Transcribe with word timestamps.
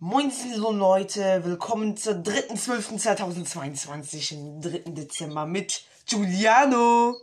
Moin 0.00 0.30
so 0.30 0.70
Leute, 0.70 1.44
willkommen 1.44 1.96
zur 1.96 2.12
3.12.2022, 2.12 4.32
im 4.32 4.60
3. 4.60 4.92
Dezember 4.92 5.44
mit 5.44 5.82
Giuliano. 6.06 7.16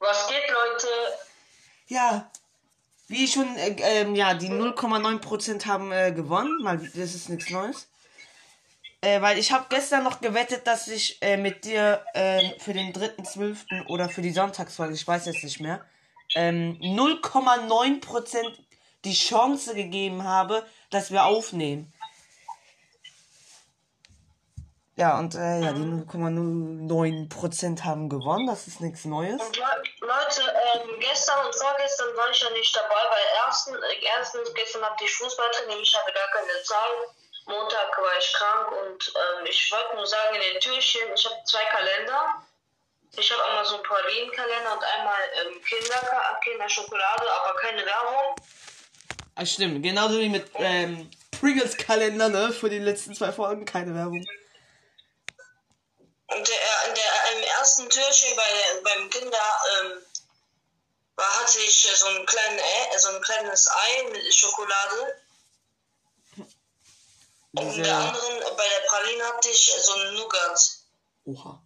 Was 0.00 0.26
geht, 0.26 0.42
Leute? 0.48 0.88
Ja, 1.86 2.28
wie 3.06 3.28
schon, 3.28 3.54
äh, 3.58 3.76
ähm, 3.78 4.16
ja, 4.16 4.34
die 4.34 4.48
0,9% 4.48 5.66
haben 5.66 5.92
äh, 5.92 6.10
gewonnen, 6.10 6.60
mal, 6.64 6.78
das 6.78 7.14
ist 7.14 7.28
nichts 7.28 7.48
Neues. 7.50 7.86
Äh, 9.02 9.22
weil 9.22 9.38
ich 9.38 9.52
habe 9.52 9.66
gestern 9.68 10.02
noch 10.02 10.20
gewettet, 10.20 10.66
dass 10.66 10.88
ich 10.88 11.22
äh, 11.22 11.36
mit 11.36 11.64
dir 11.64 12.04
äh, 12.12 12.58
für 12.58 12.72
den 12.72 12.92
3.12. 12.92 13.86
oder 13.86 14.08
für 14.08 14.22
die 14.22 14.32
Sonntagsfolge, 14.32 14.94
ich 14.94 15.06
weiß 15.06 15.26
jetzt 15.26 15.44
nicht 15.44 15.60
mehr, 15.60 15.86
ähm, 16.34 16.76
0,9% 16.80 18.58
die 19.04 19.14
Chance 19.14 19.74
gegeben 19.74 20.24
habe, 20.24 20.66
dass 20.90 21.10
wir 21.10 21.24
aufnehmen. 21.24 21.92
Ja, 24.94 25.18
und 25.18 25.34
äh, 25.34 25.60
ja, 25.60 25.72
die 25.72 25.80
0,09% 25.80 27.82
haben 27.82 28.10
gewonnen, 28.10 28.46
das 28.46 28.68
ist 28.68 28.82
nichts 28.82 29.06
Neues. 29.06 29.40
Und 29.40 29.56
Le 29.56 29.82
Leute, 30.00 30.42
ähm, 30.42 31.00
gestern 31.00 31.46
und 31.46 31.54
vorgestern 31.54 32.14
war 32.14 32.28
ich 32.30 32.38
ja 32.40 32.50
nicht 32.50 32.76
dabei, 32.76 33.00
weil 33.08 33.24
erstens, 33.46 33.78
äh, 33.78 34.04
erstens 34.18 34.52
gestern 34.52 34.84
hatte 34.84 35.04
ich 35.04 35.16
Fußballtraining, 35.16 35.80
ich 35.80 35.96
hatte 35.96 36.12
gar 36.12 36.28
keine 36.28 36.62
Zeit. 36.62 37.08
Montag 37.46 37.96
war 37.98 38.18
ich 38.18 38.32
krank 38.34 38.70
und 38.70 39.14
ähm, 39.16 39.46
ich 39.46 39.72
wollte 39.72 39.96
nur 39.96 40.06
sagen, 40.06 40.34
in 40.34 40.42
den 40.42 40.60
Türchen, 40.60 41.10
ich 41.14 41.24
habe 41.24 41.42
zwei 41.44 41.64
Kalender. 41.64 42.42
Ich 43.16 43.32
habe 43.32 43.42
einmal 43.44 43.64
so 43.64 43.76
einen 43.76 43.84
Pralinenkalender 43.84 44.74
und 44.74 44.84
einmal 44.84 45.22
ähm, 45.40 45.58
Kinder 45.62 46.38
Kinderschokolade, 46.44 47.32
aber 47.32 47.54
keine 47.58 47.82
Werbung. 47.84 48.36
Ah, 49.34 49.46
stimmt, 49.46 49.82
genauso 49.82 50.18
wie 50.18 50.28
mit 50.28 50.50
ähm, 50.56 51.10
Pringles 51.30 51.76
Kalender, 51.76 52.28
ne? 52.28 52.52
Für 52.52 52.68
die 52.68 52.78
letzten 52.78 53.14
zwei 53.14 53.32
Folgen 53.32 53.64
keine 53.64 53.94
Werbung. 53.94 54.24
Und 56.26 56.48
der, 56.48 56.88
in 56.88 56.94
der, 56.94 57.32
im 57.36 57.42
ersten 57.58 57.88
Türchen 57.88 58.36
bei, 58.36 58.80
beim 58.82 59.10
Kinder 59.10 59.38
ähm, 59.82 60.02
war, 61.16 61.40
hatte 61.40 61.58
ich 61.60 61.88
so 61.94 62.06
ein, 62.08 62.26
kleinen, 62.26 62.58
äh, 62.58 62.98
so 62.98 63.08
ein 63.08 63.22
kleines 63.22 63.68
Ei 63.68 64.10
mit 64.12 64.34
Schokolade. 64.34 65.22
Und 67.54 67.76
der 67.76 67.96
anderen, 67.96 68.56
bei 68.56 68.68
der 68.68 68.86
Praline 68.86 69.24
hatte 69.24 69.50
ich 69.50 69.74
so 69.80 69.92
einen 69.94 70.14
Nougat. 70.14 70.70
Oha. 71.24 71.62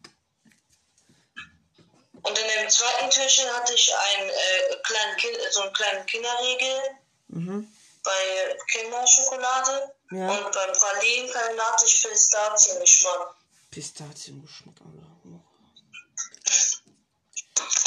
Und 2.23 2.39
in 2.39 2.49
dem 2.49 2.69
zweiten 2.69 3.11
Türchen 3.11 3.49
hatte 3.55 3.73
ich 3.75 3.95
einen 3.95 4.31
äh, 4.31 4.77
kleinen 4.83 5.17
kind, 5.17 5.39
so 5.51 5.63
einen 5.63 5.73
kleinen 5.73 6.07
Kinderriegel 6.07 6.99
Mhm. 7.29 7.69
bei 8.05 8.57
Kinderschokolade. 8.71 9.93
Ja. 10.13 10.31
Und 10.31 10.53
beim 10.53 10.73
Pralinenkalender 10.73 11.65
hatte 11.65 11.87
ich 11.87 12.03
Pistaziengeschmack. 12.03 13.35
Pistaziengeschmack, 13.71 14.75
Alter. 14.81 15.17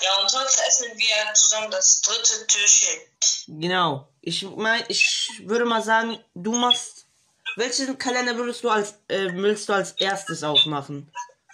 Ja, 0.01 0.21
und 0.21 0.33
heute 0.33 0.63
essen 0.67 0.97
wir 0.97 1.33
zusammen 1.33 1.71
das 1.71 2.01
dritte 2.01 2.47
Türchen. 2.47 2.99
Genau. 3.47 4.07
Ich 4.21 4.43
mein, 4.43 4.83
ich 4.87 5.29
würde 5.45 5.65
mal 5.65 5.81
sagen, 5.81 6.23
du 6.33 6.53
machst. 6.53 7.05
Welchen 7.55 7.97
Kalender 7.97 8.37
würdest 8.37 8.63
du 8.63 8.69
als 8.69 8.93
äh, 9.07 9.33
willst 9.33 9.67
du 9.67 9.73
als 9.73 9.91
erstes 9.93 10.43
aufmachen? 10.43 11.11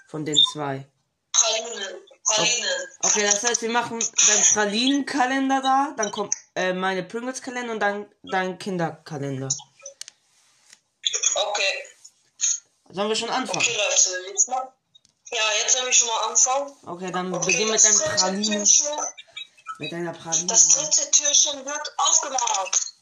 Von 0.08 0.26
den 0.26 0.38
zwei. 0.52 0.86
Praline. 1.32 2.02
Praline. 2.26 2.68
Okay, 3.00 3.24
das 3.24 3.44
heißt, 3.44 3.62
wir 3.62 3.70
machen 3.70 4.00
deinen 4.00 4.44
Pralinenkalender 4.54 5.62
da, 5.62 5.94
dann 5.98 6.12
kommt 6.12 6.34
äh, 6.56 6.74
meine 6.74 7.04
Pringles-Kalender 7.04 7.74
und 7.74 7.80
dann 7.80 8.12
dein 8.24 8.58
Kinderkalender. 8.58 9.50
Okay. 11.36 11.84
Sollen 12.90 13.10
wir 13.10 13.16
schon 13.16 13.30
anfangen? 13.30 13.60
Okay, 13.60 13.76
Leute, 13.78 14.28
jetzt 14.30 14.48
mal. 14.48 14.72
Ja, 15.32 15.42
jetzt 15.62 15.76
soll 15.78 15.88
ich 15.90 15.98
schon 15.98 16.08
mal 16.08 16.30
anfangen. 16.30 16.74
Okay, 16.86 17.12
dann 17.12 17.34
Okay, 17.34 17.46
beginn 17.48 17.72
mit 17.72 17.84
deinem 17.84 18.00
Pralinen. 18.00 18.68
Mit 19.80 19.92
deiner 19.92 20.14
Praline. 20.14 20.48
das 20.48 20.70
dritte 20.70 21.12
Türchen 21.12 21.66
wird 21.66 21.94
aufgemacht. 21.98 22.94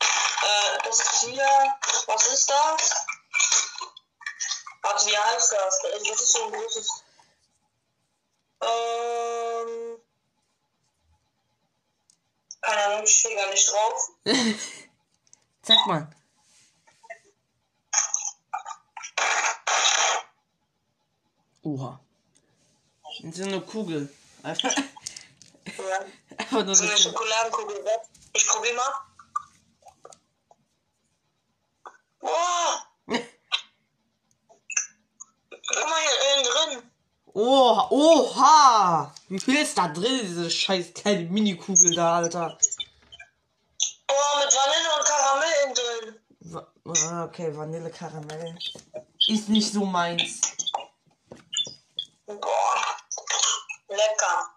Äh, 0.00 0.78
das 0.84 0.98
ist 0.98 1.20
hier. 1.24 1.46
Was 2.06 2.26
ist 2.26 2.48
das? 2.48 2.94
Warte, 4.82 5.06
wie 5.06 5.16
heißt 5.18 5.52
das? 5.52 5.84
Äh, 5.84 5.98
Das 6.08 6.20
ist 6.20 6.32
so 6.32 6.44
ein 6.46 6.52
großes. 6.52 6.88
Ähm. 8.62 9.31
Keine 12.62 12.84
Ahnung, 12.86 13.04
ich 13.04 13.18
stehe 13.18 13.36
gar 13.36 13.50
nicht 13.50 13.68
drauf. 13.70 14.08
Zeig 15.62 15.86
mal. 15.86 16.08
Oha. 21.62 22.00
So 23.32 23.44
eine 23.44 23.60
Kugel. 23.60 24.12
Einfach, 24.42 24.74
Ja. 24.76 24.82
einfach 26.36 26.64
nur 26.64 26.74
So 26.74 26.84
eine. 26.84 26.96
Schokoladenkugel. 26.98 27.84
Ich 28.32 28.46
probier 28.46 28.74
mal. 28.74 28.92
Boah! 32.20 32.86
Guck 33.06 33.20
mal 35.88 36.00
hier 36.00 36.34
innen 36.34 36.44
drin. 36.44 36.90
Oha, 37.34 37.88
oha! 37.90 39.14
Wie 39.32 39.40
viel 39.40 39.56
ist 39.56 39.78
da 39.78 39.88
drin, 39.88 40.20
diese 40.22 40.50
scheiß 40.50 40.92
kleine 40.92 41.24
Mini-Kugel 41.24 41.94
da, 41.94 42.16
Alter? 42.16 42.58
Boah, 44.06 44.44
mit 44.44 44.54
Vanille 44.54 44.90
und 44.98 45.06
Karamell 45.06 45.74
drin. 45.74 46.20
Wa- 46.52 46.72
ah, 47.08 47.24
Okay, 47.24 47.56
Vanille 47.56 47.88
Karamell. 47.90 48.58
Ist 49.28 49.48
nicht 49.48 49.72
so 49.72 49.86
meins. 49.86 50.42
Boah. 52.26 52.40
Lecker. 53.88 54.50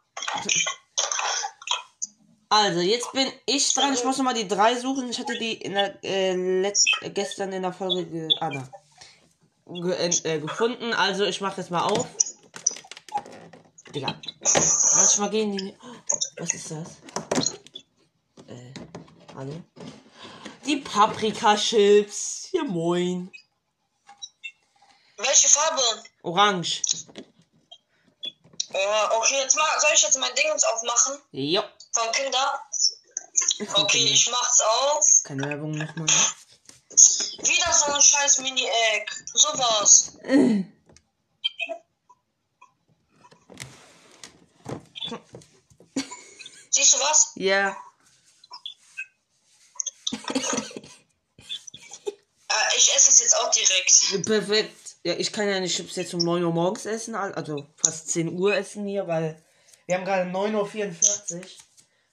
Also, 2.49 2.81
jetzt 2.81 3.13
bin 3.13 3.31
ich 3.45 3.73
dran. 3.73 3.93
Ich 3.93 4.03
muss 4.03 4.17
nochmal 4.17 4.33
die 4.33 4.45
drei 4.47 4.75
suchen. 4.75 5.09
Ich 5.09 5.19
hatte 5.19 5.37
die 5.39 5.53
in 5.53 5.73
der, 5.75 6.03
äh, 6.03 6.73
gestern 7.11 7.53
in 7.53 7.61
der 7.61 7.71
Folge 7.71 8.05
ge 8.07 8.27
ah. 8.41 8.51
Ge 9.67 10.09
äh, 10.25 10.39
gefunden. 10.39 10.91
Also, 10.93 11.23
ich 11.23 11.39
mache 11.39 11.61
jetzt 11.61 11.71
mal 11.71 11.83
auf. 11.83 12.07
Digga. 13.93 14.19
Manchmal 14.53 15.29
gehen 15.29 15.57
die. 15.57 15.77
Was 16.37 16.53
ist 16.53 16.71
das? 16.71 16.87
Äh, 18.47 18.73
hallo? 19.35 19.61
Die 20.65 20.77
Paprika-Chips. 20.77 22.49
Ja, 22.51 22.63
moin. 22.63 23.31
Welche 25.17 25.47
Farbe? 25.47 25.81
Orange. 26.23 26.81
Oh, 28.73 29.17
okay, 29.17 29.39
jetzt 29.39 29.55
mal, 29.55 29.79
soll 29.79 29.91
ich 29.93 30.01
jetzt 30.01 30.19
mein 30.19 30.35
Ding 30.35 30.51
aufmachen? 30.51 31.17
Jo. 31.31 31.63
Von 31.93 32.11
Kinder? 32.11 32.61
Okay, 33.73 34.05
ich 34.05 34.29
mach's 34.29 34.61
auf. 34.61 35.05
Keine 35.23 35.47
Werbung 35.47 35.71
nochmal. 35.71 36.07
Wieder 36.89 37.73
so 37.73 37.91
ein 37.91 38.01
scheiß 38.01 38.39
Mini-Egg. 38.39 39.11
Sowas. 39.33 40.17
Siehst 46.75 46.93
du 46.93 46.99
was? 46.99 47.31
Ja. 47.35 47.69
Äh, 52.49 52.77
ich 52.77 52.93
esse 52.95 53.09
es 53.11 53.19
jetzt 53.21 53.37
auch 53.37 53.49
direkt. 53.51 54.25
Perfekt. 54.25 54.95
Ja, 55.03 55.13
ich 55.13 55.31
kann 55.31 55.47
ja 55.47 55.59
nicht 55.59 55.75
Chips 55.75 55.95
jetzt 55.95 56.13
um 56.13 56.19
9 56.23 56.43
Uhr 56.43 56.51
morgens 56.51 56.85
essen, 56.85 57.15
al- 57.15 57.33
also 57.35 57.65
fast 57.77 58.09
10 58.09 58.37
Uhr 58.37 58.55
essen 58.55 58.85
hier, 58.85 59.07
weil 59.07 59.41
wir 59.85 59.95
haben 59.95 60.03
gerade 60.05 60.29
9.44 60.31 61.35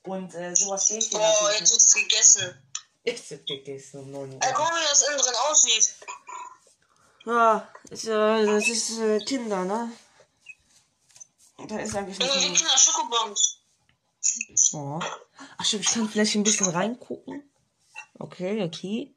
Uhr 0.04 0.12
und 0.14 0.32
äh, 0.34 0.54
sowas 0.54 0.86
geht 0.88 1.02
hier 1.04 1.18
Oh, 1.20 1.48
jetzt 1.58 1.72
wird's 1.72 1.94
gegessen. 1.94 2.62
nicht. 3.04 3.30
Ich 3.32 3.32
hab 3.38 3.46
gegessen 3.46 4.00
um 4.00 4.10
9 4.12 4.32
Uhr. 4.34 4.38
Ey, 4.42 4.52
guck 4.54 4.70
mal, 4.70 4.80
wie 4.80 4.88
das 4.88 5.02
innen 5.08 5.18
drin 5.18 5.34
aussieht. 5.50 5.94
Ja, 7.24 7.68
ist, 7.90 8.04
äh, 8.04 8.46
das 8.46 8.68
ist 8.68 8.90
äh, 8.98 9.18
Kinder, 9.24 9.64
ne? 9.64 9.90
Da 11.66 11.78
ist 11.78 11.96
eigentlich 11.96 12.18
Junge, 12.18 12.32
wie 12.42 12.48
nicht 12.50 12.56
Kinder 12.60 12.78
Schokobons. 12.78 13.58
Oh. 14.74 15.00
Ach 15.58 15.64
stimmt, 15.64 15.84
ich 15.84 15.90
kann 15.92 16.08
vielleicht 16.08 16.34
ein 16.34 16.42
bisschen 16.42 16.68
reingucken. 16.68 17.42
Okay, 18.18 18.62
okay. 18.62 19.14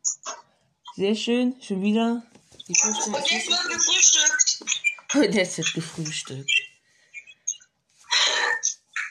Sehr 0.95 1.15
schön, 1.15 1.55
schon 1.61 1.81
wieder. 1.81 2.23
Die 2.67 2.75
15 2.75 3.13
Und 3.13 3.29
jetzt 3.29 3.47
wird 3.49 3.69
gefrühstückt. 3.69 5.35
Ist 5.35 5.57
jetzt 5.57 5.73
gefrühstückt. 5.73 6.51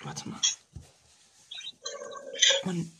Warte 0.02 0.28
mal. 0.28 0.40
Und 2.64 2.92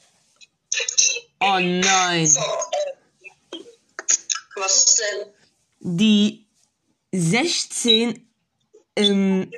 oh 1.41 1.59
nein. 1.59 2.27
So, 2.27 2.41
äh, 2.41 3.59
was 4.57 4.77
ist 4.77 5.01
denn? 5.01 5.33
Die 5.81 6.47
16 7.13 8.27
ähm, 8.97 9.53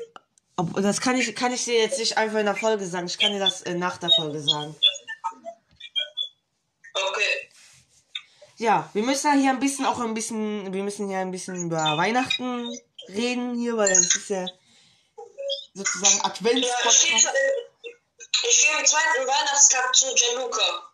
ob, 0.56 0.74
das 0.82 1.00
kann 1.00 1.16
ich, 1.16 1.34
kann 1.34 1.52
ich 1.52 1.64
dir 1.64 1.78
jetzt 1.78 1.98
nicht 1.98 2.16
einfach 2.16 2.38
in 2.38 2.46
der 2.46 2.56
Folge 2.56 2.86
sagen. 2.86 3.06
Ich 3.06 3.18
kann 3.18 3.32
dir 3.32 3.38
das 3.38 3.62
äh, 3.62 3.74
nach 3.74 3.98
der 3.98 4.10
Folge 4.10 4.40
sagen. 4.40 4.74
Okay. 6.94 7.50
Ja, 8.58 8.88
wir 8.94 9.02
müssen 9.02 9.26
ja 9.26 9.32
hier 9.34 9.50
ein 9.50 9.60
bisschen 9.60 9.84
auch 9.84 10.00
ein 10.00 10.14
bisschen, 10.14 10.72
wir 10.72 10.82
müssen 10.82 11.08
hier 11.08 11.18
ein 11.18 11.30
bisschen 11.30 11.66
über 11.66 11.96
Weihnachten 11.98 12.66
reden 13.08 13.54
hier, 13.54 13.76
weil 13.76 13.90
es 13.90 14.16
ist 14.16 14.30
ja 14.30 14.46
sozusagen 15.74 16.16
Ja, 16.16 16.32
ich 16.32 16.38
stehe 16.38 16.54
Adventspodcast. 16.54 17.28
ich 18.48 18.56
stehe 18.56 18.78
am 18.78 18.86
zweiten 18.86 19.26
Weihnachtstag 19.26 19.94
zu 19.94 20.06
Gianluca. 20.14 20.90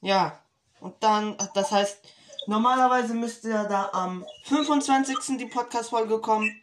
Ja, 0.00 0.42
und 0.80 1.00
dann, 1.02 1.38
das 1.54 1.70
heißt, 1.70 1.98
normalerweise 2.46 3.14
müsste 3.14 3.50
ja 3.50 3.64
da 3.64 3.90
am 3.92 4.26
25. 4.44 5.38
die 5.38 5.46
Podcast-Folge 5.46 6.20
kommen. 6.20 6.60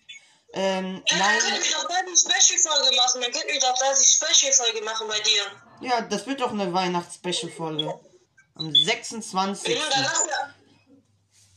Ähm, 0.56 1.04
Ja, 1.08 1.18
dann 1.18 1.20
nein, 1.20 1.40
könnten 1.40 1.64
wir 1.64 1.72
doch 1.72 1.88
beide 1.88 2.08
eine 2.08 2.18
Special-Folge 2.18 2.96
machen. 2.96 3.22
Dann 3.22 3.32
könnten 3.32 3.48
wir 3.54 3.60
doch 3.60 3.78
da 3.78 3.94
die 3.94 4.04
Special-Folge 4.06 4.82
machen 4.84 5.08
bei 5.08 5.20
dir. 5.20 5.44
ja, 5.82 6.02
das 6.02 6.26
wird 6.28 6.42
doch 6.42 6.52
eine 6.52 6.72
Weihnachts-Special-Folge. 6.72 8.00
Am 8.56 8.74
26. 8.76 9.76
Ja, 9.76 9.90
dann 9.90 10.04
lass 10.04 10.26
ja. 10.28 10.54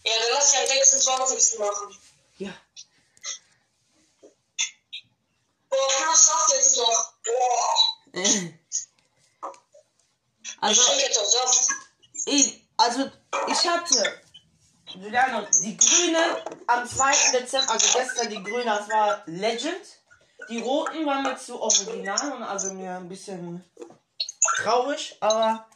Ja, 0.04 0.12
dann 0.18 0.32
lass 0.32 0.54
ja 0.54 0.60
am 0.60 0.66
26. 0.66 1.58
machen. 1.58 1.98
Ja. 2.38 2.54
Boah, 5.68 5.88
plus 5.98 6.24
Saft 6.26 6.52
jetzt 6.54 6.76
noch. 6.78 7.12
Boah. 7.24 7.74
Also, 10.60 10.82
ich, 12.24 12.66
also, 12.78 13.10
ich 13.48 13.68
hatte, 13.68 14.22
Juliano, 14.88 15.46
die 15.62 15.76
Grüne 15.76 16.42
am 16.66 16.88
2. 16.88 17.32
Dezember, 17.32 17.72
also 17.72 17.98
gestern 17.98 18.30
die 18.30 18.42
Grüne, 18.42 18.64
das 18.64 18.88
war 18.88 19.22
Legend. 19.26 19.80
Die 20.48 20.60
Roten 20.60 21.04
waren 21.06 21.24
mir 21.24 21.36
zu 21.36 21.60
original 21.60 22.32
und 22.32 22.42
also 22.42 22.72
mir 22.72 22.96
ein 22.96 23.08
bisschen 23.08 23.64
traurig, 24.56 25.16
aber 25.20 25.66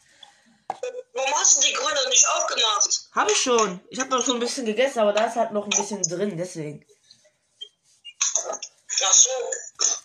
Warum 1.13 1.35
hast 1.35 1.59
du 1.59 1.67
die 1.67 1.73
Grüne 1.73 2.09
nicht 2.09 2.27
aufgemacht? 2.29 3.09
habe 3.13 3.33
ich 3.33 3.39
schon. 3.39 3.81
Ich 3.91 3.99
habe 3.99 4.11
noch 4.11 4.25
schon 4.25 4.37
ein 4.37 4.41
bisschen 4.41 4.67
gegessen, 4.67 5.01
aber 5.01 5.13
da 5.13 5.25
ist 5.25 5.37
halt 5.37 5.53
noch 5.53 5.65
ein 5.65 5.71
bisschen 5.71 6.03
drin, 6.03 6.37
deswegen. 6.37 6.87
Ach 9.03 9.13
so. 9.13 9.31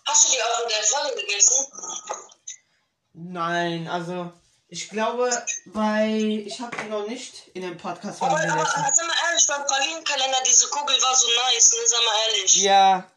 Hast 0.06 0.28
du 0.28 0.32
die 0.32 0.42
auch 0.42 0.64
in 0.64 0.70
der 0.70 0.84
Folge 0.84 1.22
gegessen? 1.22 1.66
Nein, 3.14 3.88
also, 3.88 4.34
ich 4.68 4.90
glaube, 4.90 5.30
bei, 5.68 6.44
ich 6.46 6.60
habe 6.60 6.76
die 6.78 6.90
noch 6.90 7.08
nicht 7.08 7.50
in 7.54 7.62
dem 7.62 7.78
Podcast 7.78 8.22
Aber, 8.22 8.36
aber 8.36 8.66
sag 8.66 9.08
mal 9.08 9.16
ehrlich, 9.30 9.48
beim 9.48 9.66
Pralinenkalender, 9.66 10.38
diese 10.48 10.68
Kugel 10.70 10.96
war 11.02 11.16
so 11.16 11.28
nice, 11.28 11.72
ne? 11.72 11.88
Sag 11.88 12.00
mal 12.00 12.14
ehrlich. 12.28 12.56
Ja. 12.56 13.12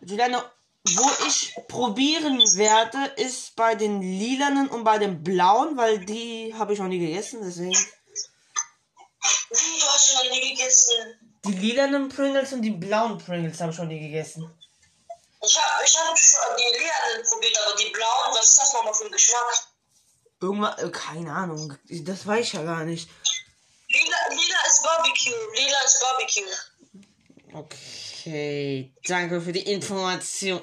Juliano, 0.00 0.42
wo 0.84 1.26
ich 1.26 1.54
probieren 1.68 2.38
werde, 2.56 3.12
ist 3.16 3.54
bei 3.54 3.74
den 3.74 4.00
lilanen 4.00 4.68
und 4.68 4.84
bei 4.84 4.98
den 4.98 5.22
blauen, 5.22 5.76
weil 5.76 6.04
die 6.04 6.54
habe 6.56 6.72
ich 6.72 6.78
noch 6.78 6.88
nie 6.88 6.98
gegessen, 6.98 7.40
deswegen. 7.44 7.72
Du 9.50 9.56
hast 9.86 10.14
noch 10.14 10.30
nie 10.30 10.50
gegessen? 10.50 11.38
Die 11.44 11.52
lilanen 11.52 12.08
Pringles 12.08 12.52
und 12.52 12.62
die 12.62 12.70
blauen 12.70 13.18
Pringles 13.18 13.60
habe 13.60 13.72
ich 13.72 13.78
noch 13.78 13.86
nie 13.86 14.00
gegessen. 14.00 14.52
Ich 15.40 15.56
hab, 15.56 15.84
ich 15.84 15.96
hab 15.96 16.56
die 16.56 16.62
Lilanen 16.62 17.24
probiert, 17.24 17.58
aber 17.64 17.76
die 17.76 17.90
blauen, 17.90 18.34
was 18.34 18.50
ist 18.50 18.60
das 18.60 18.72
nochmal 18.72 18.94
für 18.94 19.04
ein 19.04 19.12
Geschmack? 19.12 19.67
Irgendwas, 20.40 20.78
äh, 20.78 20.90
keine 20.90 21.32
Ahnung, 21.32 21.76
das 21.88 22.26
weiß 22.26 22.46
ich 22.46 22.52
ja 22.52 22.62
gar 22.62 22.84
nicht. 22.84 23.08
Lila, 23.88 24.16
lila 24.30 24.66
ist 24.66 24.82
Barbecue. 24.82 25.32
Lila 25.54 25.78
ist 25.84 26.00
Barbecue. 26.00 26.78
Okay, 27.52 28.92
danke 29.04 29.40
für 29.40 29.52
die 29.52 29.62
Information. 29.72 30.60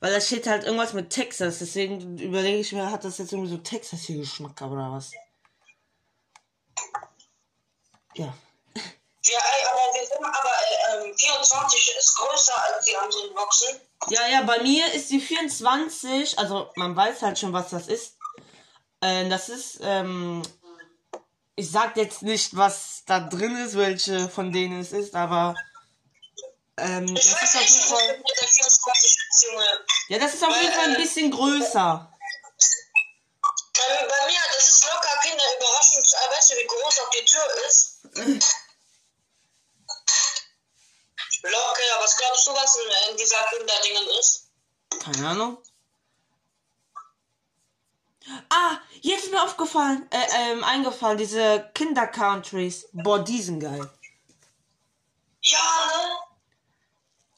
Weil 0.00 0.12
da 0.12 0.20
steht 0.20 0.46
halt 0.46 0.64
irgendwas 0.64 0.92
mit 0.92 1.10
Texas, 1.10 1.58
deswegen 1.58 2.18
überlege 2.18 2.58
ich 2.58 2.72
mir, 2.72 2.90
hat 2.90 3.04
das 3.04 3.18
jetzt 3.18 3.32
irgendwie 3.32 3.50
so 3.50 3.58
Texas 3.58 4.02
hier 4.02 4.18
Geschmack 4.18 4.60
oder 4.62 4.92
was? 4.92 5.10
Ja. 8.14 8.32
Ja, 9.24 9.38
aber 9.72 9.94
wir 9.94 10.06
sind 10.06 10.24
aber 10.24 11.04
äh, 11.04 11.08
ähm, 11.08 11.14
24 11.16 11.96
ist 11.98 12.16
größer 12.16 12.64
als 12.64 12.84
die 12.84 12.96
anderen 12.96 13.34
Boxen. 13.34 13.80
Ja, 14.08 14.26
ja, 14.28 14.42
bei 14.42 14.62
mir 14.62 14.92
ist 14.94 15.10
die 15.10 15.20
24, 15.20 16.38
also 16.38 16.70
man 16.76 16.96
weiß 16.96 17.22
halt 17.22 17.38
schon, 17.38 17.52
was 17.52 17.70
das 17.70 17.88
ist. 17.88 18.17
Äh, 19.00 19.28
das 19.28 19.48
ist, 19.48 19.78
ähm, 19.82 20.42
ich 21.54 21.70
sag 21.70 21.96
jetzt 21.96 22.22
nicht, 22.22 22.56
was 22.56 23.02
da 23.06 23.20
drin 23.20 23.56
ist, 23.56 23.76
welche 23.76 24.28
von 24.28 24.52
denen 24.52 24.80
es 24.80 24.92
ist, 24.92 25.14
aber 25.14 25.54
ähm, 26.78 27.14
das 27.14 27.24
ist 27.26 27.56
auf 27.56 27.68
jeden 27.68 27.82
Fall, 27.82 28.08
was 28.08 28.16
mit 28.18 28.40
der 28.40 28.48
24 28.48 29.16
ist, 29.30 29.44
Junge. 29.44 29.84
ja, 30.08 30.18
das 30.18 30.34
ist 30.34 30.44
auf 30.44 30.62
jeden 30.62 30.72
Fall 30.72 30.90
ein 30.90 30.96
bisschen 30.96 31.30
größer. 31.30 32.12
Bei, 33.74 34.06
bei 34.06 34.26
mir, 34.26 34.40
das 34.54 34.70
ist 34.70 34.84
locker 34.84 35.18
Kinderüberraschung. 35.22 36.02
Weißt 36.02 36.50
du, 36.50 36.54
wie 36.56 36.66
groß 36.66 37.00
auch 37.00 37.10
die 37.10 37.24
Tür 37.24 37.46
ist? 37.68 38.00
Locker, 41.42 42.00
was 42.00 42.16
glaubst 42.16 42.46
du, 42.46 42.52
was 42.52 42.76
in, 42.76 43.10
in 43.10 43.16
dieser 43.16 43.42
Kinderdingen 43.44 44.08
ist? 44.18 44.50
Keine 45.02 45.28
Ahnung. 45.28 45.62
Ah, 48.50 48.78
jetzt 49.00 49.24
ist 49.24 49.32
mir 49.32 49.42
aufgefallen, 49.42 50.06
äh, 50.10 50.52
ähm, 50.52 50.64
eingefallen, 50.64 51.18
diese 51.18 51.70
Kinder-Countries. 51.74 52.88
Boah, 52.92 53.20
die 53.20 53.40
sind 53.40 53.60
geil. 53.60 53.90
Ja, 55.40 55.58
ne? 55.58 56.18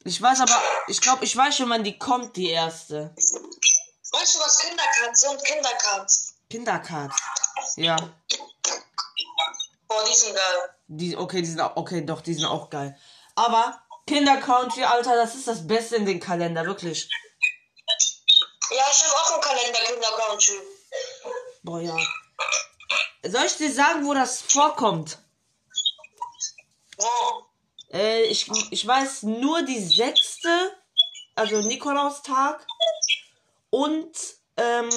Ich 0.04 0.20
weiß 0.20 0.40
aber, 0.40 0.60
ich 0.88 1.00
glaube, 1.00 1.24
ich 1.24 1.36
weiß 1.36 1.56
schon, 1.56 1.68
wann 1.68 1.84
die 1.84 1.98
kommt, 1.98 2.36
die 2.36 2.50
erste. 2.50 3.14
Weißt 3.14 4.34
du, 4.34 4.40
was 4.40 4.58
Kindercards 4.58 5.20
sind? 5.20 5.44
Kindercards. 5.44 6.34
Kindercard. 6.48 7.12
Ja. 7.76 7.96
Boah, 9.86 10.04
die 10.04 10.14
sind 10.14 10.34
geil. 10.34 10.74
Die, 10.88 11.16
okay, 11.16 11.42
die 11.42 11.48
sind 11.48 11.60
auch, 11.60 11.76
okay, 11.76 12.04
doch, 12.04 12.22
die 12.22 12.34
sind 12.34 12.46
auch 12.46 12.70
geil. 12.70 12.98
Aber 13.34 13.80
Kinder 14.06 14.38
Country, 14.38 14.84
Alter, 14.84 15.14
das 15.16 15.34
ist 15.34 15.46
das 15.46 15.66
Beste 15.66 15.96
in 15.96 16.06
den 16.06 16.18
Kalender, 16.18 16.64
wirklich. 16.64 17.08
Ja, 18.70 18.84
ich 18.90 19.04
habe 19.04 19.14
auch 19.14 19.32
einen 19.34 19.42
Kalender 19.42 19.80
Kindercountry. 19.80 20.60
Boah, 21.62 21.80
ja. 21.80 21.96
Soll 23.22 23.44
ich 23.46 23.56
dir 23.56 23.72
sagen, 23.72 24.06
wo 24.06 24.14
das 24.14 24.40
vorkommt? 24.40 25.18
Äh, 27.92 28.22
ich, 28.24 28.48
ich 28.70 28.86
weiß 28.86 29.24
nur 29.24 29.62
die 29.62 29.80
sechste, 29.80 30.76
also 31.34 31.60
Nikolaustag 31.60 32.66
und 33.70 34.16
ähm, 34.56 34.90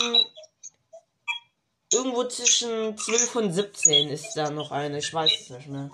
irgendwo 1.92 2.24
zwischen 2.26 2.98
12 2.98 3.36
und 3.36 3.54
17 3.54 4.10
ist 4.10 4.34
da 4.36 4.50
noch 4.50 4.72
eine, 4.72 5.00
ich 5.00 5.14
weiß 5.14 5.32
es 5.42 5.50
nicht 5.50 5.68
mehr. 5.68 5.90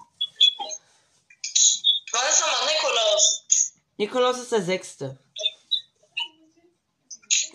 Wann 2.12 2.30
ist 2.30 2.42
nochmal 2.42 2.74
Nikolaus? 2.74 3.46
Nikolaus 3.98 4.38
ist 4.40 4.52
der 4.52 4.62
sechste. 4.62 5.18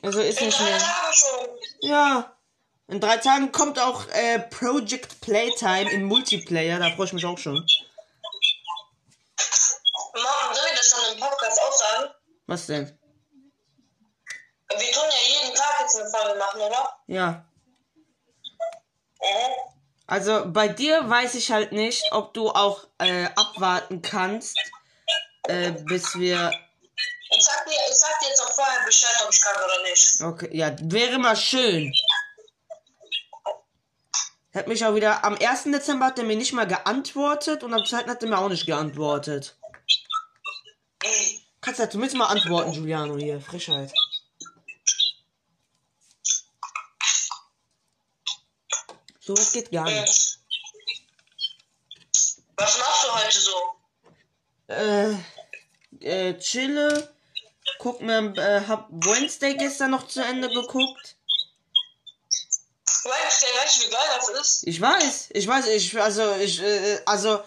Also 0.02 0.20
ist 0.20 0.40
In 0.40 0.46
nicht 0.46 0.60
mehr. 0.60 0.78
Ja. 1.80 2.33
In 2.88 3.00
drei 3.00 3.16
Tagen 3.16 3.50
kommt 3.50 3.78
auch 3.78 4.06
äh, 4.08 4.40
Project 4.40 5.22
Playtime 5.22 5.90
im 5.90 6.04
Multiplayer, 6.04 6.78
da 6.78 6.90
freue 6.90 7.06
ich 7.06 7.14
mich 7.14 7.24
auch 7.24 7.38
schon. 7.38 7.54
Mom, 7.54 7.64
soll 10.52 10.66
ich 10.72 10.78
das 10.78 10.90
dann 10.90 11.14
im 11.14 11.20
Podcast 11.20 11.62
auch 11.62 11.72
sagen? 11.72 12.10
Was 12.46 12.66
denn? 12.66 12.98
Wir 14.68 14.92
tun 14.92 15.04
ja 15.08 15.16
jeden 15.40 15.54
Tag 15.54 15.80
jetzt 15.80 15.96
eine 15.96 16.10
Folge 16.10 16.38
machen, 16.38 16.60
oder? 16.60 16.98
Ja. 17.06 17.46
Mhm. 19.20 19.54
Also 20.06 20.44
bei 20.46 20.68
dir 20.68 21.08
weiß 21.08 21.36
ich 21.36 21.50
halt 21.50 21.72
nicht, 21.72 22.12
ob 22.12 22.34
du 22.34 22.50
auch 22.50 22.86
äh, 22.98 23.30
abwarten 23.36 24.02
kannst, 24.02 24.58
äh, 25.44 25.72
bis 25.72 26.18
wir. 26.18 26.52
Ich 27.30 27.42
sag, 27.42 27.64
dir, 27.64 27.72
ich 27.88 27.96
sag 27.96 28.20
dir 28.20 28.28
jetzt 28.28 28.42
auch 28.42 28.52
vorher 28.52 28.84
Bescheid, 28.84 29.22
ob 29.24 29.32
ich 29.32 29.40
kann 29.40 29.56
oder 29.56 29.82
nicht. 29.82 30.20
Okay, 30.20 30.50
ja, 30.52 30.76
wäre 30.82 31.18
mal 31.18 31.36
schön. 31.36 31.90
Hat 34.54 34.68
mich 34.68 34.84
auch 34.84 34.94
wieder. 34.94 35.24
Am 35.24 35.34
1. 35.36 35.64
Dezember 35.64 36.06
hat 36.06 36.18
er 36.18 36.24
mir 36.24 36.36
nicht 36.36 36.52
mal 36.52 36.66
geantwortet 36.66 37.64
und 37.64 37.74
am 37.74 37.84
2. 37.84 38.04
hat 38.04 38.22
er 38.22 38.28
mir 38.28 38.38
auch 38.38 38.48
nicht 38.48 38.66
geantwortet. 38.66 39.56
Kannst 41.60 41.80
ja 41.80 41.90
zumindest 41.90 42.16
mal 42.16 42.26
antworten, 42.26 42.72
Giuliano 42.72 43.16
hier. 43.16 43.40
Frischheit. 43.40 43.92
So 49.18 49.32
was 49.36 49.52
geht 49.52 49.70
gar 49.72 49.88
Mhm. 49.88 50.00
nicht. 50.00 50.38
Was 52.56 52.78
machst 52.78 53.04
du 53.04 53.14
heute 53.14 53.40
so? 53.40 53.56
Äh, 54.68 56.28
äh, 56.30 56.38
chille. 56.38 57.12
Guck 57.78 58.00
mir, 58.02 58.34
äh, 58.36 58.66
hab 58.66 58.88
Wednesday 58.90 59.54
gestern 59.56 59.90
noch 59.90 60.06
zu 60.06 60.22
Ende 60.22 60.48
geguckt. 60.48 61.16
Du, 63.40 63.46
weißt 63.60 63.76
du, 63.82 63.86
wie 63.86 63.90
geil 63.90 64.00
das 64.16 64.28
ist? 64.28 64.66
Ich 64.66 64.80
weiß, 64.80 65.28
ich 65.30 65.46
weiß, 65.46 65.66
ich, 65.68 66.00
also, 66.00 66.34
ich, 66.36 66.60
äh, 66.62 67.00
also, 67.06 67.42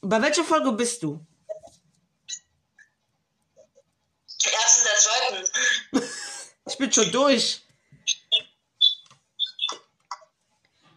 bei 0.00 0.20
welcher 0.22 0.44
Folge 0.44 0.72
bist 0.72 1.02
du? 1.02 1.20
Erst 4.44 4.78
in 4.78 4.84
der 4.84 4.96
zweiten. 4.96 6.08
Ich 6.68 6.76
bin 6.78 6.90
schon 6.92 7.12
durch. 7.12 7.62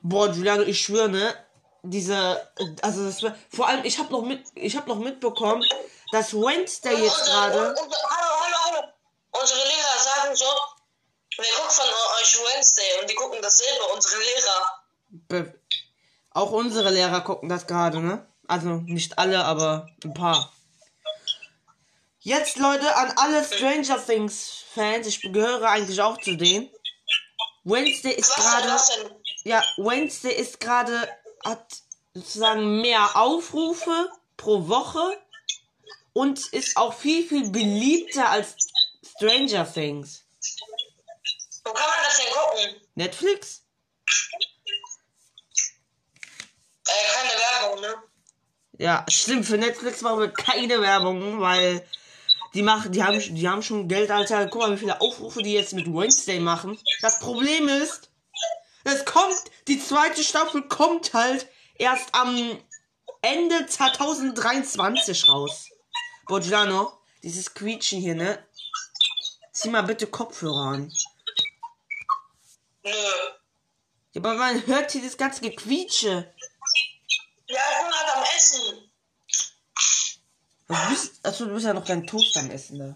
Boah, 0.02 0.30
Giuliano, 0.32 0.64
ich 0.64 0.82
schwöre, 0.82 1.08
ne? 1.10 1.46
diese, 1.84 2.52
also 2.82 3.06
das, 3.06 3.22
war- 3.24 3.36
vor 3.56 3.68
allem, 3.68 3.86
ich 3.86 4.00
habe 4.00 4.12
noch 4.12 4.24
mit, 4.24 4.44
ich 4.56 4.76
habe 4.76 4.90
noch 4.90 4.98
mitbekommen, 4.98 5.64
dass 6.12 6.34
Wednesday 6.34 7.04
jetzt 7.04 7.24
gerade, 7.26 7.76
Hallo, 7.78 7.92
hallo, 8.10 8.58
hallo. 8.66 8.88
Unsere 9.32 9.60
Lehrer 9.60 10.00
sagen 10.04 10.36
so, 10.36 10.46
wer 11.42 11.56
guckt 11.62 11.72
von 11.74 11.86
euch 12.22 12.38
Wednesday? 12.54 13.02
Und 13.02 13.10
die 13.10 13.16
gucken 13.16 13.40
dasselbe, 13.42 13.84
unsere 13.94 14.18
Lehrer. 14.22 14.84
be- 15.10 15.60
auch 16.32 16.52
unsere 16.52 16.90
Lehrer 16.92 17.22
gucken 17.22 17.50
das 17.50 17.66
gerade, 17.68 18.00
ne? 18.00 18.26
Also 18.48 18.70
nicht 18.86 19.18
alle, 19.18 19.44
aber 19.44 19.90
ein 20.04 20.14
paar. 20.14 20.52
Jetzt 22.22 22.58
Leute 22.58 22.96
an 22.96 23.14
alle 23.16 23.44
Stranger 23.44 24.04
Things 24.06 24.64
Fans, 24.74 25.08
ich 25.08 25.22
gehöre 25.22 25.64
eigentlich 25.70 26.02
auch 26.02 26.18
zu 26.20 26.36
denen. 26.36 26.70
Wednesday 27.64 28.14
ist 28.14 28.36
gerade, 28.36 28.78
ja, 29.44 29.64
Wednesday 29.78 30.34
ist 30.34 30.60
gerade, 30.60 31.08
hat 31.46 31.78
sozusagen 32.14 32.82
mehr 32.82 33.16
Aufrufe 33.16 34.10
pro 34.38 34.68
Woche 34.68 35.18
und 36.14 36.40
ist 36.54 36.78
auch 36.78 36.94
viel, 36.94 37.28
viel 37.28 37.50
beliebter 37.50 38.30
als 38.30 38.56
Stranger 39.16 39.72
Things. 39.72 40.24
Wo 41.70 41.74
kann 41.74 41.88
man 41.88 41.98
das 42.04 42.18
denn 42.18 42.34
gucken? 42.34 42.82
Netflix? 42.96 43.64
Äh, 46.88 46.92
keine 47.14 47.30
Werbung, 47.30 47.82
ne? 47.82 47.96
Ja, 48.80 49.06
stimmt, 49.08 49.46
für 49.46 49.60
Netflix 49.60 50.02
machen 50.02 50.20
wir 50.20 50.32
keine 50.32 50.82
Werbung, 50.82 51.40
weil 51.40 51.88
die 52.56 52.64
machen, 52.64 52.92
die 52.92 53.04
haben, 53.04 53.20
die 53.20 53.48
haben 53.48 53.62
schon 53.62 53.88
Geld, 53.88 54.10
Alter. 54.10 54.48
Guck 54.48 54.62
mal, 54.62 54.72
wie 54.72 54.80
viele 54.80 55.00
Aufrufe 55.00 55.44
die 55.44 55.54
jetzt 55.54 55.74
mit 55.74 55.86
Wednesday 55.86 56.40
machen. 56.40 56.80
Das 57.02 57.20
Problem 57.20 57.68
ist, 57.68 58.10
es 58.84 59.06
kommt, 59.06 59.38
die 59.68 59.80
zweite 59.80 60.24
Staffel 60.24 60.64
kommt 60.64 61.14
halt 61.14 61.48
erst 61.76 62.16
am 62.16 62.58
Ende 63.22 63.68
2023 63.68 65.28
raus. 65.28 65.70
Bojano, 66.26 66.94
dieses 67.22 67.54
Quietschen 67.54 68.02
hier, 68.02 68.16
ne? 68.16 68.44
Zieh 69.52 69.70
mal 69.70 69.84
bitte 69.84 70.08
Kopfhörer 70.08 70.72
an. 70.72 70.92
Nö. 72.90 73.34
Ja, 74.14 74.22
aber 74.22 74.36
man 74.36 74.66
hört 74.66 74.92
hier 74.92 75.04
das 75.04 75.18
ganze 75.18 75.42
Gequietsche. 75.42 76.34
Ja, 77.48 77.62
ich 77.72 77.86
bin 77.86 77.94
halt 77.94 78.18
am 78.18 78.24
Essen. 78.36 78.92
Du 80.68 80.90
bist, 80.90 81.26
achso, 81.26 81.46
du 81.46 81.54
bist 81.54 81.66
ja 81.66 81.74
noch 81.74 81.86
dein 81.86 82.06
Toast 82.06 82.38
am 82.38 82.50
Essen 82.52 82.80
da. 82.80 82.96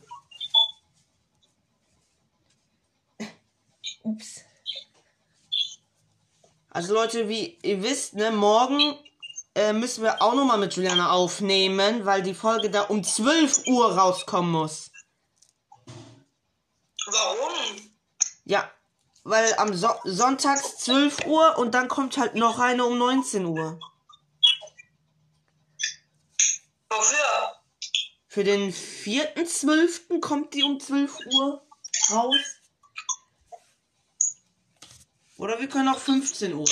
Ups. 4.03 4.41
Also 6.69 6.93
Leute, 6.93 7.29
wie 7.29 7.57
ihr 7.61 7.83
wisst, 7.83 8.15
ne, 8.15 8.31
morgen 8.31 8.97
äh, 9.55 9.73
müssen 9.73 10.03
wir 10.03 10.21
auch 10.21 10.33
nochmal 10.33 10.57
mit 10.57 10.75
Juliana 10.75 11.11
aufnehmen, 11.11 12.05
weil 12.05 12.23
die 12.23 12.33
Folge 12.33 12.69
da 12.71 12.81
um 12.81 13.03
12 13.03 13.67
Uhr 13.67 13.95
rauskommen 13.95 14.51
muss. 14.51 14.89
Warum? 17.05 17.91
Ja, 18.45 18.72
weil 19.23 19.53
am 19.55 19.73
so 19.73 19.89
Sonntags 20.03 20.77
12 20.79 21.25
Uhr 21.25 21.57
und 21.57 21.73
dann 21.73 21.87
kommt 21.87 22.17
halt 22.17 22.35
noch 22.35 22.59
eine 22.59 22.85
um 22.85 22.97
19 22.97 23.45
Uhr. 23.45 23.79
Wofür? 26.89 27.61
Für 28.27 28.43
den 28.43 28.73
4.12. 28.73 30.19
kommt 30.19 30.53
die 30.53 30.63
um 30.63 30.79
12 30.79 31.19
Uhr 31.33 31.65
raus. 32.11 32.35
Oder 35.37 35.59
wir 35.59 35.69
können 35.69 35.89
auch 35.89 35.99
15 35.99 36.53
Uhr. 36.53 36.65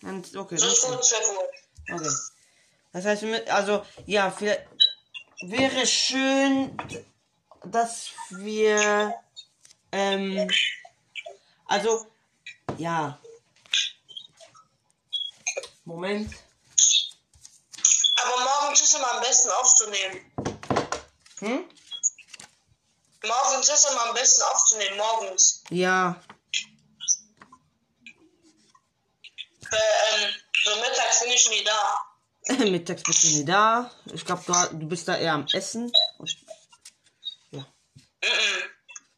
Dann, 0.00 0.22
okay, 0.36 0.56
das 0.56 0.64
ist 0.64 0.86
gut, 0.86 1.02
12 1.02 1.30
Uhr. 1.30 1.94
okay. 1.94 2.10
Das 2.92 3.04
heißt, 3.04 3.24
also, 3.48 3.84
ja, 4.06 4.30
vielleicht 4.30 4.66
wäre 5.42 5.86
schön, 5.86 6.76
dass 7.66 8.10
wir, 8.30 9.14
ähm, 9.92 10.50
also, 11.66 12.06
ja. 12.78 13.18
Moment. 15.84 16.34
Aber 18.22 18.44
morgens 18.44 18.82
ist 18.82 18.94
immer 18.94 19.12
am 19.12 19.20
besten 19.20 19.50
aufzunehmen. 19.50 20.32
Hm? 21.40 21.68
Morgens 23.26 23.68
ist 23.68 23.90
immer 23.90 24.06
am 24.08 24.14
besten 24.14 24.42
aufzunehmen, 24.42 24.96
morgens. 24.96 25.62
Ja. 25.70 26.22
Äh, 29.70 29.76
ähm, 29.76 30.34
so 30.64 30.76
mittags 30.76 31.20
bin 31.20 31.32
ich 31.32 31.50
nie 31.50 31.64
da. 31.64 32.04
Mittags 32.70 33.02
bist 33.02 33.24
du 33.24 33.28
nie 33.28 33.44
da. 33.44 33.90
Ich 34.12 34.24
glaube, 34.24 34.42
du, 34.46 34.76
du 34.76 34.86
bist 34.86 35.08
da 35.08 35.16
eher 35.16 35.32
am 35.32 35.46
Essen. 35.52 35.92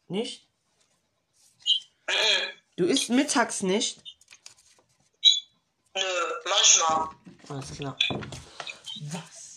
Nicht? 0.07 0.47
Du 2.77 2.85
isst 2.85 3.09
mittags 3.09 3.61
nicht? 3.61 4.01
Nö, 5.95 6.01
manchmal. 6.45 7.09
Alles 7.49 7.71
klar. 7.75 7.97
Was? 9.11 9.55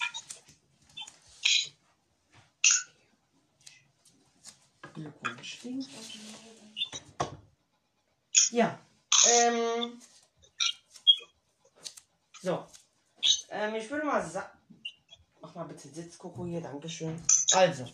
Glückwunsch. 4.94 5.58
Ja. 8.50 8.78
Ähm. 9.28 10.00
So. 12.42 12.66
Ähm, 13.50 13.74
ich 13.74 13.90
würde 13.90 14.06
mal 14.06 14.26
sagen. 14.26 14.58
Mach 15.40 15.54
mal 15.54 15.64
bitte 15.64 15.88
Sitzkoko 15.88 16.46
hier, 16.46 16.60
Dankeschön. 16.60 17.22
Also. 17.52 17.86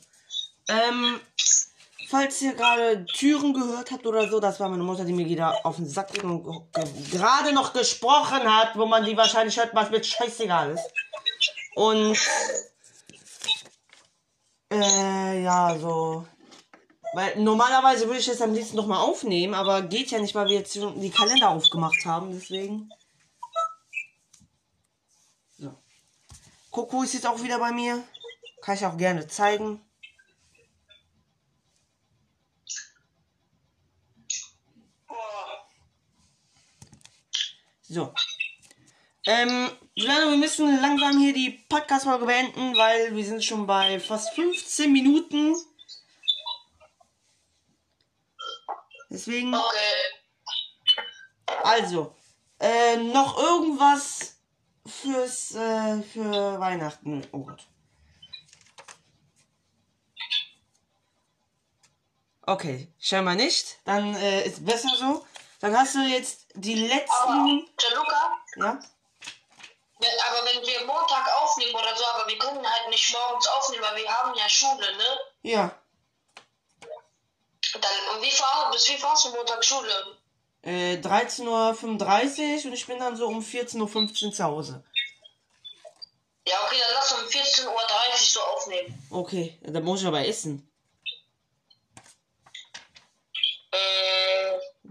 Ähm. 0.68 1.20
Falls 2.08 2.40
ihr 2.42 2.54
gerade 2.54 3.04
Türen 3.06 3.52
gehört 3.52 3.90
habt 3.90 4.06
oder 4.06 4.28
so, 4.28 4.38
das 4.38 4.60
war 4.60 4.68
meine 4.68 4.82
Mutter, 4.82 5.04
die 5.04 5.12
mir 5.12 5.26
wieder 5.26 5.64
auf 5.64 5.76
den 5.76 5.88
Sack 5.88 6.12
ging 6.12 6.22
und 6.44 6.72
ge- 6.72 6.84
gerade 7.10 7.52
noch 7.52 7.72
gesprochen 7.72 8.42
hat, 8.54 8.76
wo 8.76 8.86
man 8.86 9.04
die 9.04 9.16
wahrscheinlich 9.16 9.56
hört, 9.56 9.74
was 9.74 9.90
mir 9.90 10.02
scheißegal 10.02 10.72
ist. 10.72 10.84
Und 11.74 12.16
äh, 14.72 15.42
ja, 15.42 15.76
so. 15.78 16.26
Weil 17.14 17.36
normalerweise 17.40 18.06
würde 18.06 18.20
ich 18.20 18.26
das 18.26 18.42
am 18.42 18.52
liebsten 18.52 18.76
noch 18.76 18.86
mal 18.86 19.00
aufnehmen, 19.00 19.54
aber 19.54 19.82
geht 19.82 20.10
ja 20.10 20.18
nicht, 20.18 20.34
weil 20.34 20.48
wir 20.48 20.56
jetzt 20.58 20.74
die 20.74 21.10
Kalender 21.10 21.50
aufgemacht 21.50 22.04
haben, 22.04 22.32
deswegen. 22.32 22.90
So. 25.58 25.74
Coco 26.70 27.02
ist 27.02 27.14
jetzt 27.14 27.26
auch 27.26 27.42
wieder 27.42 27.58
bei 27.58 27.72
mir. 27.72 28.02
Kann 28.60 28.74
ich 28.76 28.84
auch 28.84 28.96
gerne 28.96 29.26
zeigen. 29.26 29.80
Boah. 35.06 35.66
So. 37.88 38.12
Ähm, 39.26 39.70
Juliano, 39.94 40.30
wir 40.30 40.38
müssen 40.38 40.80
langsam 40.80 41.18
hier 41.18 41.32
die 41.32 41.50
Podcast-Folge 41.68 42.26
beenden, 42.26 42.76
weil 42.76 43.14
wir 43.14 43.24
sind 43.24 43.44
schon 43.44 43.66
bei 43.66 43.98
fast 44.00 44.34
15 44.34 44.92
Minuten. 44.92 45.54
Deswegen, 49.10 49.54
Okay. 49.54 49.64
also, 51.62 52.14
äh, 52.60 52.96
noch 52.96 53.38
irgendwas 53.38 54.36
fürs, 54.84 55.54
äh, 55.54 56.02
für 56.02 56.58
Weihnachten. 56.60 57.26
Oh 57.32 57.38
Gott. 57.44 57.66
Okay, 62.42 62.88
scheinbar 62.98 63.34
nicht. 63.34 63.80
Dann 63.84 64.14
äh, 64.14 64.46
ist 64.46 64.64
besser 64.64 64.90
so. 64.96 65.24
Dann 65.66 65.76
hast 65.80 65.96
du 65.96 65.98
jetzt 65.98 66.46
die 66.54 66.74
Aber, 66.74 66.94
letzten. 66.94 67.68
Gianluca, 67.76 68.32
Ja? 68.54 68.78
wenn, 69.98 70.10
aber 70.28 70.46
wenn 70.46 70.64
wir 70.64 70.86
Montag 70.86 71.26
aufnehmen 71.42 71.74
oder 71.74 71.96
so, 71.96 72.04
aber 72.06 72.28
wir 72.28 72.38
können 72.38 72.64
halt 72.64 72.88
nicht 72.88 73.12
morgens 73.12 73.48
aufnehmen, 73.48 73.82
weil 73.82 74.00
wir 74.00 74.08
haben 74.08 74.32
ja 74.38 74.48
Schule, 74.48 74.96
ne? 74.96 75.18
Ja. 75.42 75.76
Dann, 77.72 78.14
und 78.14 78.22
wie 78.22 78.30
fahr, 78.30 78.70
bis 78.70 78.88
wie 78.88 78.96
fahrst 78.96 79.24
du 79.24 79.30
Montag 79.30 79.64
Schule? 79.64 80.16
Äh, 80.62 80.98
13.35 80.98 81.46
Uhr 81.48 82.66
und 82.66 82.72
ich 82.72 82.86
bin 82.86 83.00
dann 83.00 83.16
so 83.16 83.26
um 83.26 83.40
14.15 83.40 84.26
Uhr 84.26 84.32
zu 84.32 84.44
Hause. 84.44 84.84
Ja, 86.46 86.54
okay, 86.64 86.76
dann 86.78 86.94
lass 86.94 87.10
um 87.10 87.26
14.30 87.26 87.66
Uhr 87.66 88.18
so 88.18 88.40
aufnehmen. 88.40 89.08
Okay, 89.10 89.58
dann 89.62 89.82
muss 89.82 90.02
ich 90.02 90.06
aber 90.06 90.24
essen. 90.24 90.70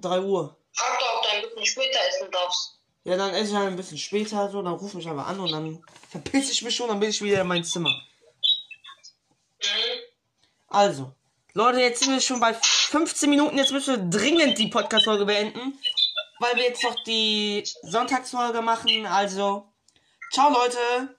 3 0.06 0.22
Uhr. 0.22 0.58
frag 0.74 1.00
doch, 1.00 1.18
ob 1.18 1.24
du 1.24 1.30
ein 1.30 1.42
bisschen 1.42 1.66
später 1.66 2.00
essen 2.10 2.32
darfst. 2.32 2.80
Ja, 3.04 3.18
dann 3.18 3.34
esse 3.34 3.52
ich 3.52 3.56
halt 3.56 3.68
ein 3.68 3.76
bisschen 3.76 3.98
später 3.98 4.50
so, 4.50 4.62
dann 4.62 4.74
ruf 4.74 4.94
mich 4.94 5.08
aber 5.08 5.28
an 5.28 5.40
und 5.40 5.52
dann 5.52 5.84
verpiss 6.10 6.52
ich 6.52 6.62
mich 6.64 6.76
schon, 6.76 6.88
dann 6.88 7.00
bin 7.00 7.10
ich 7.10 7.22
wieder 7.22 7.42
in 7.42 7.48
mein 7.48 7.64
Zimmer. 7.64 7.92
Mhm. 9.62 10.00
Also, 10.68 11.14
Leute, 11.54 11.80
jetzt 11.80 12.02
sind 12.04 12.14
wir 12.14 12.22
schon 12.22 12.40
bei 12.40 12.54
15 12.54 13.30
Minuten, 13.30 13.58
jetzt 13.58 13.72
müssen 13.72 13.96
wir 13.96 14.20
dringend 14.20 14.58
die 14.58 14.68
Podcast-Folge 14.68 15.26
beenden. 15.26 15.80
weil 16.40 16.56
wir 16.56 16.64
jetzt 16.64 16.84
noch 16.84 16.96
die 17.04 17.64
Sonntagsfolge 17.84 18.62
machen. 18.62 19.06
Also, 19.06 19.72
ciao 20.32 20.50
Leute. 20.50 21.15